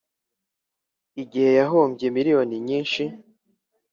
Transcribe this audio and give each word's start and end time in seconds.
Ighe 1.21 1.45
yahombye 1.59 2.07
miriyoni 2.15 2.55
nyinshi 2.67 3.03